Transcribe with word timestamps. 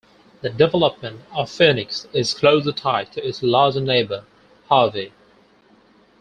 The 0.41 0.49
development 0.49 1.21
of 1.31 1.47
Phoenix 1.47 2.07
is 2.11 2.33
closely 2.33 2.73
tied 2.73 3.11
to 3.11 3.23
its 3.23 3.43
larger 3.43 3.81
neighbor, 3.81 4.25
Harvey. 4.67 5.11